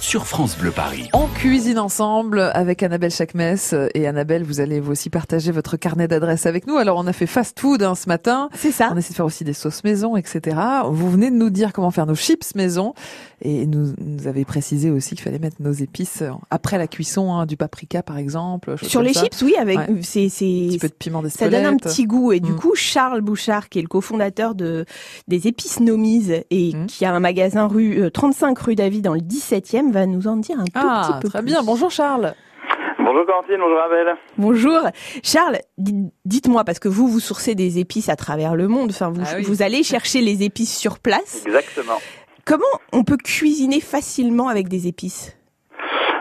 sur 0.00 0.26
France 0.26 0.56
Bleu 0.56 0.70
Paris. 0.70 1.08
On 1.12 1.26
cuisine 1.26 1.78
ensemble 1.78 2.40
avec 2.54 2.82
Annabelle 2.82 3.10
Chakmes 3.10 3.56
et 3.94 4.06
Annabelle, 4.06 4.42
vous 4.42 4.60
allez 4.60 4.80
vous 4.80 4.92
aussi 4.92 5.10
partager 5.10 5.52
votre 5.52 5.76
carnet 5.76 6.08
d'adresses 6.08 6.46
avec 6.46 6.66
nous. 6.66 6.76
Alors 6.76 6.96
on 6.98 7.06
a 7.06 7.12
fait 7.12 7.26
fast 7.26 7.58
food 7.60 7.82
hein, 7.82 7.94
ce 7.94 8.08
matin. 8.08 8.48
C'est 8.54 8.70
ça. 8.70 8.90
On 8.92 8.96
essaie 8.96 9.10
de 9.10 9.16
faire 9.16 9.26
aussi 9.26 9.44
des 9.44 9.52
sauces 9.52 9.84
maison, 9.84 10.16
etc. 10.16 10.56
Vous 10.88 11.10
venez 11.10 11.30
de 11.30 11.36
nous 11.36 11.50
dire 11.50 11.72
comment 11.72 11.90
faire 11.90 12.06
nos 12.06 12.14
chips 12.14 12.54
maison 12.54 12.94
et 13.42 13.66
nous, 13.66 13.92
nous 14.00 14.26
avez 14.26 14.44
précisé 14.44 14.90
aussi 14.90 15.10
qu'il 15.10 15.20
fallait 15.22 15.38
mettre 15.38 15.56
nos 15.60 15.72
épices 15.72 16.22
après 16.50 16.76
la 16.78 16.86
cuisson 16.88 17.32
hein, 17.34 17.44
du 17.46 17.56
paprika 17.56 18.02
par 18.02 18.16
exemple. 18.18 18.76
Sur 18.82 19.02
les 19.02 19.12
ça. 19.12 19.22
chips, 19.24 19.42
oui, 19.42 19.54
avec 19.60 19.78
Ouais. 19.78 19.86
c'est 20.02 20.24
Un 20.26 20.28
c'est 20.28 20.44
petit 20.68 20.78
peu 20.80 20.88
de 20.88 20.94
piment 20.94 21.22
ça 21.28 21.48
donne 21.50 21.66
un 21.66 21.76
petit 21.76 22.04
goût 22.06 22.32
et 22.32 22.40
du 22.40 22.52
Mm. 22.52 22.56
coup 22.56 22.74
Charles 22.74 23.20
Bouchard 23.20 23.68
qui 23.68 23.78
est 23.78 23.82
le 23.82 23.88
cofondateur 23.88 24.54
de 24.54 24.86
des 25.28 25.46
épices 25.48 25.80
Nomise 25.80 26.32
et 26.50 26.72
Mm. 26.72 26.86
qui 26.86 27.04
a 27.04 27.12
un 27.14 27.20
magasin 27.20 27.66
rue 27.68 28.00
euh, 28.00 28.10
35 28.10 28.58
rue 28.58 28.74
David 28.74 29.04
dans 29.04 29.14
le 29.14 29.20
17e 29.20 29.87
va 29.90 30.06
nous 30.06 30.26
en 30.28 30.36
dire 30.36 30.58
un 30.58 30.64
tout 30.64 30.70
Ah, 30.74 31.02
petit 31.12 31.20
peu 31.22 31.28
très 31.28 31.38
plus. 31.40 31.46
bien. 31.46 31.62
Bonjour 31.64 31.90
Charles. 31.90 32.34
Bonjour 32.98 33.24
Quentin, 33.26 33.58
bonjour 33.58 33.80
Abel. 33.80 34.16
Bonjour 34.36 34.80
Charles, 35.22 35.58
di- 35.78 36.10
dites-moi 36.24 36.64
parce 36.64 36.78
que 36.78 36.88
vous 36.88 37.08
vous 37.08 37.20
sourcez 37.20 37.54
des 37.54 37.78
épices 37.78 38.08
à 38.10 38.16
travers 38.16 38.54
le 38.54 38.68
monde, 38.68 38.90
enfin 38.90 39.08
vous 39.10 39.22
Ah 39.24 39.34
oui. 39.36 39.44
vous 39.44 39.62
allez 39.62 39.82
chercher 39.82 40.20
les 40.20 40.42
épices 40.42 40.76
sur 40.76 40.98
place. 40.98 41.44
Exactement. 41.46 41.98
Comment 42.44 42.64
on 42.92 43.04
peut 43.04 43.16
cuisiner 43.16 43.80
facilement 43.80 44.48
avec 44.48 44.68
des 44.68 44.88
épices? 44.88 45.34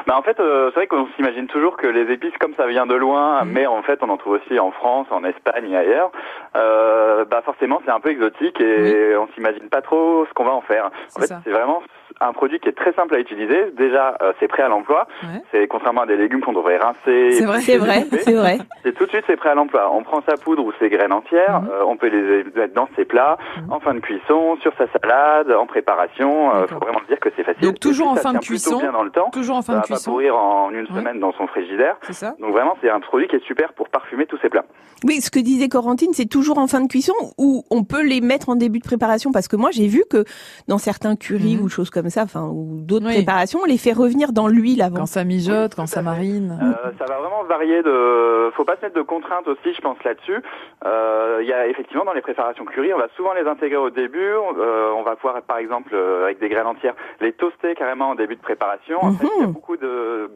Bah 0.06 0.16
en 0.18 0.22
fait, 0.22 0.40
euh, 0.40 0.70
c'est 0.74 0.80
vrai 0.80 0.88
qu'on 0.88 1.06
s'imagine 1.18 1.48
toujours 1.48 1.76
que 1.76 1.86
les 1.88 2.10
épices, 2.14 2.32
comme 2.40 2.54
ça 2.56 2.66
vient 2.68 2.86
de 2.86 2.96
loin, 2.96 3.44
Mhm. 3.44 3.52
mais 3.52 3.68
en 3.68 3.84
fait, 3.84 4.00
on 4.02 4.08
en 4.10 4.16
trouve 4.16 4.34
aussi 4.40 4.58
en 4.58 4.72
France, 4.72 5.08
en 5.12 5.26
Espagne 5.26 5.70
et 5.70 5.76
ailleurs. 5.76 6.12
Euh, 6.56 7.26
bah 7.26 7.42
forcément, 7.44 7.82
c'est 7.84 7.92
un 7.92 8.00
peu 8.00 8.12
exotique 8.12 8.62
et 8.62 9.18
on 9.18 9.28
s'imagine 9.36 9.68
pas 9.70 9.82
trop 9.82 10.26
ce 10.26 10.34
qu'on 10.34 10.46
va 10.46 10.54
en 10.54 10.62
faire. 10.62 10.92
En 11.18 11.20
fait, 11.20 11.34
c'est 11.44 11.52
vraiment 11.52 11.82
un 12.22 12.34
produit 12.34 12.60
qui 12.60 12.70
est 12.70 12.74
très 12.78 12.94
simple 12.94 13.16
à 13.16 13.20
utiliser. 13.20 13.72
Déjà, 13.78 14.18
euh, 14.22 14.34
c'est 14.40 14.48
prêt 14.48 14.64
à 14.64 14.68
l'emploi. 14.68 15.08
Ouais. 15.23 15.42
C'est 15.52 15.68
contrairement 15.68 16.02
à 16.02 16.06
des 16.06 16.18
légumes 16.18 16.42
qu'on 16.42 16.54
devrait 16.54 16.78
rincer. 16.78 17.32
C'est 17.32 17.46
vrai. 17.46 17.62
C'est 17.62 17.78
vrai, 17.78 18.06
c'est 18.22 18.34
vrai. 18.34 18.58
C'est 18.84 18.94
tout 18.96 19.06
de 19.06 19.09
suite, 19.09 19.24
c'est 19.28 19.36
prêt 19.36 19.50
à 19.50 19.56
l'emploi. 19.56 19.92
On 19.94 20.04
prend 20.04 20.22
sa 20.28 20.38
poudre 20.38 20.64
ou 20.66 20.72
ses 20.80 20.90
graines 20.90 21.14
entières, 21.14 21.62
Mhm. 21.62 21.70
euh, 21.72 21.84
on 21.86 21.98
peut 21.98 22.08
les 22.08 22.44
mettre 22.56 22.74
dans 22.74 22.88
ses 22.96 23.06
plats, 23.06 23.38
Mhm. 23.62 23.72
en 23.74 23.80
fin 23.80 23.94
de 23.94 24.00
cuisson, 24.00 24.58
sur 24.62 24.74
sa 24.78 24.88
salade, 24.88 25.52
en 25.52 25.66
préparation. 25.66 26.56
Euh, 26.56 26.68
faut 26.68 26.80
vraiment 26.80 27.02
dire 27.08 27.20
que 27.20 27.30
c'est 27.36 27.44
facile. 27.44 27.62
Donc, 27.64 27.80
toujours 27.80 28.08
en 28.09 28.16
fin 28.16 28.34
de 28.34 28.40
cuisson. 28.40 28.80
bien 28.80 28.92
dans 28.92 29.04
le 29.04 29.12
temps. 29.12 29.30
Toujours 29.31 29.58
en 29.58 29.62
fin 29.62 29.74
Ça 29.74 29.80
de 29.81 29.88
va 29.94 29.96
pas 29.96 30.02
pourrir 30.04 30.36
en 30.38 30.70
une 30.72 30.81
Ouais. 30.81 30.96
semaine 31.00 31.20
dans 31.20 31.31
son 31.34 31.48
frigidaire. 31.48 31.98
C'est 32.02 32.14
ça 32.14 32.36
Donc 32.40 32.52
vraiment, 32.52 32.76
c'est 32.81 32.90
un 32.90 33.00
produit 33.00 33.28
qui 33.28 33.36
est 33.36 33.46
super 33.46 33.74
pour 33.74 33.90
parfumer 33.90 34.26
tous 34.26 34.38
ses 34.42 34.50
plats. 34.50 34.66
Oui, 35.04 35.22
ce 35.22 35.30
que 35.30 35.40
disait 35.40 35.70
Corentine, 35.70 36.12
c'est 36.14 36.26
toujours 36.30 36.58
en 36.58 36.68
fin 36.68 36.81
de 36.81 36.88
cuisson 36.88 37.14
ou 37.38 37.64
on 37.70 37.84
peut 37.84 38.02
les 38.04 38.20
mettre 38.22 38.50
en 38.50 38.56
début 38.56 38.80
de 38.80 38.84
préparation? 38.84 39.31
Parce 39.31 39.48
que 39.48 39.56
moi 39.56 39.70
j'ai 39.72 39.88
vu 39.88 40.04
que 40.09 40.24
dans 40.68 40.78
certains 40.80 41.16
currys 41.16 41.58
Mhm. 41.58 41.64
ou 41.64 41.70
choses 41.70 41.90
comme 41.90 42.06
ça, 42.09 42.23
enfin 42.23 42.47
ou 42.52 42.80
d'autres 42.81 43.05
Oui. 43.08 43.13
préparations, 43.16 43.59
on 43.61 43.66
les 43.66 43.77
fait 43.77 43.94
revenir 43.94 44.31
dans 44.31 44.47
l'huile 44.47 44.81
avant. 44.81 44.97
Quand 44.97 45.05
ça 45.05 45.23
mijote, 45.23 45.75
quand 45.75 45.88
ça 45.88 46.02
marine. 46.02 46.58
Euh, 46.61 46.91
ça 46.97 47.05
va 47.05 47.19
vraiment 47.19 47.44
varier 47.44 47.81
de. 47.83 48.50
Faut 48.55 48.66
pas 48.66 48.75
se 48.77 48.81
mettre 48.81 48.95
de 48.95 49.02
contraintes 49.02 49.47
aussi, 49.47 49.73
je 49.73 49.81
pense 49.81 49.97
là-dessus. 50.03 50.41
Euh, 50.85 51.39
Il 51.41 51.47
y 51.47 51.53
a 51.53 51.67
effectivement 51.67 52.05
dans 52.05 52.13
les 52.13 52.22
préparations 52.22 52.66
curry, 52.66 52.94
on 52.94 52.97
va 52.97 53.08
souvent 53.16 53.33
les 53.33 53.47
intégrer 53.47 53.78
au 53.78 53.89
début. 53.89 54.19
Euh, 54.19 54.91
on 54.95 55.03
va 55.03 55.16
pouvoir, 55.16 55.41
par 55.44 55.58
exemple, 55.58 55.91
euh, 55.94 56.25
avec 56.25 56.39
des 56.39 56.50
graines 56.50 56.66
entières, 56.67 56.95
les 57.22 57.33
toaster 57.33 57.75
carrément 57.75 58.09
en 58.09 58.16
début 58.16 58.35
de 58.35 58.41
préparation. 58.41 58.97
En 59.03 59.11
fait, 59.13 59.28
il 59.38 59.41
y 59.41 59.44
a 59.44 59.47
Mhm. 59.47 59.53
beaucoup 59.53 59.78
de 59.78 60.30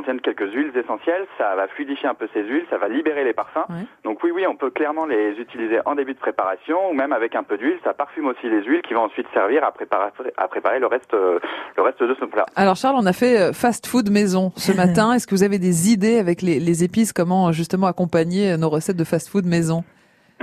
contiennent 0.00 0.20
quelques 0.20 0.50
huiles 0.52 0.72
essentielles. 0.74 1.26
Ça 1.36 1.54
va 1.54 1.68
fluidifier 1.68 2.08
un 2.08 2.14
peu 2.14 2.26
ces 2.32 2.42
huiles, 2.42 2.64
ça 2.70 2.78
va 2.78 2.88
libérer 2.88 3.22
les 3.22 3.34
parfums. 3.34 3.68
Ouais. 3.68 3.84
Donc 4.04 4.22
oui, 4.24 4.30
oui, 4.34 4.46
on 4.46 4.56
peut 4.56 4.70
clairement 4.70 5.04
les 5.04 5.32
utiliser 5.38 5.78
en 5.84 5.94
début 5.94 6.14
de 6.14 6.18
préparation 6.18 6.90
ou 6.90 6.94
même 6.94 7.12
avec 7.12 7.34
un 7.34 7.42
peu 7.42 7.58
d'huile. 7.58 7.78
Ça 7.84 7.92
parfume 7.92 8.26
aussi 8.26 8.48
les 8.48 8.62
huiles 8.64 8.80
qui 8.82 8.94
vont 8.94 9.02
ensuite 9.02 9.26
servir 9.34 9.62
à 9.64 9.72
préparer 9.72 10.10
à 10.38 10.48
préparer 10.48 10.78
le 10.78 10.86
reste 10.86 11.12
euh, 11.12 11.38
le 11.76 11.82
reste 11.82 12.02
de 12.02 12.16
ce 12.18 12.24
plat. 12.24 12.46
Alors 12.56 12.76
Charles, 12.76 12.96
on 12.98 13.06
a 13.06 13.12
fait 13.12 13.38
euh, 13.38 13.52
fast 13.52 13.86
food 13.86 14.10
maison 14.10 14.52
ce 14.56 14.72
matin. 14.76 15.12
Est-ce 15.12 15.26
que 15.26 15.34
vous 15.34 15.42
avez 15.42 15.58
des 15.58 15.92
idées 15.92 16.18
avec 16.18 16.40
les, 16.40 16.58
les 16.60 16.84
épices 16.84 17.12
Comment 17.12 17.52
justement 17.52 17.86
accompagner 17.86 18.52
euh, 18.52 18.56
nos 18.56 18.70
recettes 18.70 18.96
de 18.96 19.04
fast 19.04 19.28
food 19.28 19.44
maison? 19.44 19.84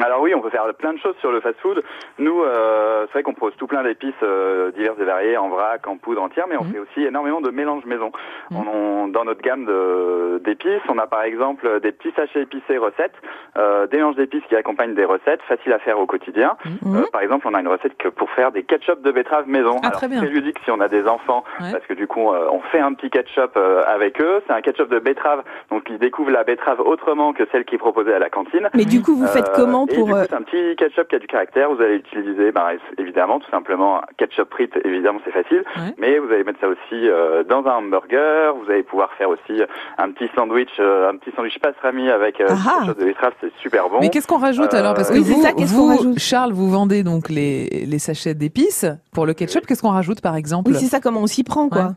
Alors 0.01 0.21
oui, 0.21 0.33
on 0.35 0.41
peut 0.41 0.49
faire 0.49 0.63
plein 0.75 0.93
de 0.93 0.99
choses 0.99 1.15
sur 1.19 1.31
le 1.31 1.39
fast-food. 1.41 1.83
Nous, 2.19 2.43
euh, 2.43 3.05
c'est 3.07 3.13
vrai 3.13 3.23
qu'on 3.23 3.33
propose 3.33 3.55
tout 3.57 3.65
plein 3.67 3.83
d'épices 3.83 4.13
euh, 4.21 4.71
diverses 4.71 4.99
et 4.99 5.03
variées, 5.05 5.37
en 5.37 5.49
vrac, 5.49 5.87
en 5.87 5.97
poudre 5.97 6.21
entière, 6.21 6.45
mais 6.49 6.55
on 6.57 6.63
Mhm. 6.63 6.71
fait 6.73 6.79
aussi 6.79 7.03
énormément 7.05 7.41
de 7.41 7.49
mélanges 7.49 7.85
maison. 7.85 8.11
Mhm. 8.51 8.57
On- 8.57 8.77
on- 9.03 9.07
dans 9.07 9.23
notre 9.25 9.41
gamme 9.41 9.65
de- 9.65 10.39
d'épices, 10.43 10.81
on 10.89 10.97
a 10.99 11.07
par 11.07 11.23
exemple 11.23 11.79
des 11.81 11.91
petits 11.91 12.11
sachets 12.15 12.41
épicés 12.43 12.77
recettes, 12.77 13.15
euh, 13.57 13.87
des 13.87 13.97
mélanges 13.97 14.15
d'épices 14.17 14.43
qui 14.49 14.55
accompagnent 14.55 14.93
des 14.93 15.05
recettes, 15.05 15.41
faciles 15.47 15.73
à 15.73 15.79
faire 15.79 15.99
au 15.99 16.05
quotidien. 16.05 16.57
Euh, 16.85 17.03
par 17.11 17.21
exemple, 17.21 17.47
on 17.49 17.53
a 17.55 17.59
une 17.59 17.67
recette 17.67 17.97
que 17.97 18.09
pour 18.09 18.29
faire 18.31 18.51
des 18.51 18.63
ketchup 18.63 19.01
de 19.01 19.11
betterave 19.11 19.47
maison. 19.47 19.77
Ah, 19.81 19.87
Alors, 19.87 19.99
très 19.99 20.07
bien. 20.07 20.21
Ludique 20.23 20.59
si 20.63 20.71
on 20.71 20.79
a 20.79 20.87
des 20.89 21.07
enfants, 21.07 21.43
Ouais. 21.59 21.71
parce 21.71 21.85
que 21.85 21.93
du 21.93 22.05
coup, 22.05 22.31
euh, 22.31 22.47
on 22.51 22.59
fait 22.71 22.79
un 22.79 22.93
petit 22.93 23.09
ketchup 23.09 23.51
euh, 23.57 23.81
avec 23.87 24.21
eux. 24.21 24.41
C'est 24.45 24.53
un 24.53 24.61
ketchup 24.61 24.89
de 24.89 24.99
betterave, 24.99 25.43
donc 25.71 25.83
ils 25.89 25.97
découvrent 25.97 26.31
la 26.31 26.43
betterave 26.43 26.81
autrement 26.81 27.33
que 27.33 27.43
celle 27.51 27.65
qui 27.65 27.75
est 27.75 27.79
proposée 27.79 28.13
à 28.13 28.19
la 28.19 28.29
cantine. 28.29 28.69
Mais 28.75 28.85
du 28.85 29.01
coup, 29.01 29.15
vous 29.15 29.25
faites 29.27 29.49
Euh, 29.49 29.55
et 29.89 29.95
pour 29.95 30.05
du 30.05 30.11
coup, 30.11 30.17
euh, 30.17 30.25
c'est 30.29 30.35
un 30.35 30.41
petit 30.41 30.75
ketchup 30.75 31.07
qui 31.07 31.15
a 31.15 31.19
du 31.19 31.27
caractère. 31.27 31.69
Vous 31.73 31.81
allez 31.81 31.95
utiliser, 31.95 32.51
ben, 32.51 32.63
évidemment, 32.97 33.39
tout 33.39 33.49
simplement, 33.51 34.01
ketchup 34.17 34.49
frites, 34.51 34.77
évidemment, 34.85 35.19
c'est 35.25 35.31
facile. 35.31 35.63
Ouais. 35.75 35.93
Mais 35.97 36.19
vous 36.19 36.31
allez 36.31 36.43
mettre 36.43 36.59
ça 36.59 36.67
aussi 36.67 36.77
euh, 37.09 37.43
dans 37.43 37.65
un 37.65 37.77
hamburger. 37.77 38.55
Vous 38.55 38.71
allez 38.71 38.83
pouvoir 38.83 39.11
faire 39.17 39.29
aussi 39.29 39.61
un 39.97 40.11
petit 40.11 40.29
sandwich, 40.35 40.69
euh, 40.79 41.09
un 41.09 41.17
petit 41.17 41.31
sandwich 41.35 41.57
pastrami 41.59 42.09
avec 42.09 42.39
euh, 42.41 42.47
Ah 42.49 42.79
ah. 42.81 42.85
de 42.87 42.93
betterave, 43.05 43.33
c'est 43.41 43.51
super 43.61 43.89
bon. 43.89 43.97
Mais 44.01 44.09
qu'est-ce 44.09 44.27
qu'on 44.27 44.37
rajoute 44.37 44.73
Euh, 44.73 44.79
alors 44.79 44.93
Parce 44.93 45.09
que 45.09 45.15
oui, 45.15 45.23
c'est 45.23 45.33
vous, 45.33 45.41
ça, 45.41 45.53
qu'est-ce 45.53 45.73
qu'on 45.75 45.81
vous, 45.87 45.97
rajoute 45.97 46.19
Charles, 46.19 46.51
vous 46.53 46.69
vendez 46.69 47.03
donc 47.03 47.29
les, 47.29 47.67
les 47.85 47.99
sachets 47.99 48.33
d'épices 48.33 48.85
pour 49.13 49.25
le 49.25 49.33
ketchup. 49.33 49.65
Qu'est-ce 49.65 49.81
qu'on 49.81 49.89
rajoute 49.91 50.21
par 50.21 50.35
exemple 50.35 50.69
Oui, 50.71 50.77
c'est 50.77 50.85
ça 50.87 50.99
comment 50.99 51.21
on 51.21 51.27
s'y 51.27 51.43
prend 51.43 51.69
quoi. 51.69 51.81
Ouais. 51.81 51.91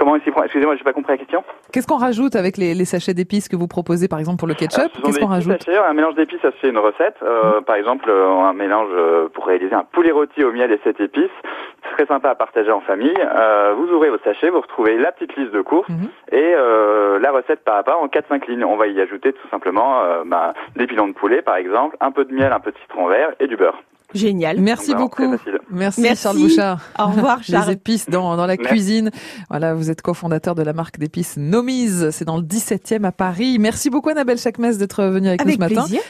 Comment 0.00 0.18
s'y 0.24 0.30
prend 0.30 0.42
Excusez-moi, 0.44 0.76
j'ai 0.76 0.82
pas 0.82 0.94
compris 0.94 1.12
la 1.12 1.18
question. 1.18 1.44
Qu'est-ce 1.72 1.86
qu'on 1.86 1.98
rajoute 1.98 2.34
avec 2.34 2.56
les, 2.56 2.72
les 2.74 2.84
sachets 2.86 3.12
d'épices 3.12 3.50
que 3.50 3.54
vous 3.56 3.68
proposez 3.68 4.08
par 4.08 4.18
exemple 4.18 4.38
pour 4.38 4.48
le 4.48 4.54
ketchup? 4.54 4.90
Sont 4.96 5.02
Qu'est-ce 5.02 5.20
qu'on 5.20 5.26
rajoute? 5.26 5.62
sachets, 5.62 5.76
Un 5.78 5.92
mélange 5.92 6.14
d'épices, 6.14 6.40
ça 6.40 6.48
c'est 6.60 6.70
une 6.70 6.78
recette. 6.78 7.16
Euh, 7.22 7.60
Par 7.60 7.76
exemple, 7.76 8.08
euh, 8.08 8.26
un 8.30 8.54
mélange 8.54 8.88
euh, 8.92 9.28
pour 9.28 9.46
réaliser 9.46 9.74
un 9.74 9.84
poulet 9.84 10.10
rôti 10.10 10.42
au 10.42 10.52
miel 10.52 10.72
et 10.72 10.80
sept 10.84 10.98
épices. 11.00 11.28
Très 11.96 12.06
sympa 12.06 12.30
à 12.30 12.34
partager 12.34 12.70
en 12.70 12.80
famille. 12.80 13.12
Euh, 13.20 13.74
vous 13.76 13.92
ouvrez 13.92 14.08
vos 14.08 14.18
sachets, 14.24 14.48
vous 14.48 14.60
retrouvez 14.62 14.96
la 14.96 15.12
petite 15.12 15.36
liste 15.36 15.52
de 15.52 15.60
courses 15.60 15.88
Mhm. 15.90 16.08
et 16.32 16.54
euh, 16.56 17.18
la 17.18 17.30
recette 17.30 17.62
pas 17.62 17.76
à 17.76 17.82
pas 17.82 17.96
en 17.96 18.06
4-5 18.06 18.46
lignes. 18.48 18.64
On 18.64 18.76
va 18.76 18.86
y 18.86 18.98
ajouter 19.02 19.34
tout 19.34 19.48
simplement 19.50 20.02
euh, 20.02 20.22
bah, 20.24 20.54
des 20.76 20.86
pilons 20.86 21.08
de 21.08 21.12
poulet 21.12 21.42
par 21.42 21.56
exemple, 21.56 21.96
un 22.00 22.10
peu 22.10 22.24
de 22.24 22.32
miel, 22.32 22.52
un 22.52 22.60
peu 22.60 22.70
de 22.72 22.78
citron 22.78 23.06
vert 23.08 23.30
et 23.38 23.46
du 23.46 23.56
beurre. 23.56 23.78
Génial. 24.14 24.60
Merci 24.60 24.94
beaucoup. 24.94 25.36
Merci, 25.72 26.00
Merci. 26.00 26.22
Charles 26.22 26.38
Bouchard. 26.38 26.80
Au 26.98 27.06
revoir 27.06 27.38
Les 27.46 27.52
Charles. 27.54 27.70
épices 27.72 28.06
dans, 28.10 28.36
dans 28.36 28.46
la 28.46 28.56
Merci. 28.56 28.68
cuisine. 28.70 29.10
Voilà, 29.50 29.74
vous 29.74 29.90
êtes 29.90 30.02
cofondateur 30.02 30.54
de 30.54 30.62
la 30.62 30.72
marque 30.72 30.98
d'épices 30.98 31.36
Nomise. 31.36 32.10
C'est 32.10 32.24
dans 32.24 32.36
le 32.36 32.42
17e 32.42 33.04
à 33.04 33.12
Paris. 33.12 33.58
Merci 33.60 33.88
beaucoup 33.90 34.08
Annabelle 34.08 34.38
Chakmes 34.38 34.74
d'être 34.76 35.04
venue 35.04 35.28
avec, 35.28 35.40
nous 35.40 35.44
Avec 35.44 35.54
ce 35.54 35.60
matin. 35.60 35.82
plaisir. 35.82 35.98